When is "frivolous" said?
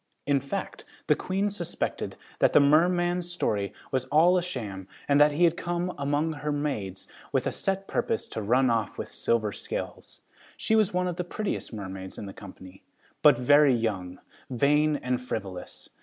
15.21-15.89